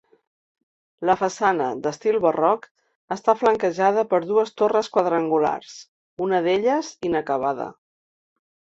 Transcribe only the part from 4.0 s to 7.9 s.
per dues torres quadrangulars, una d'elles inacabada.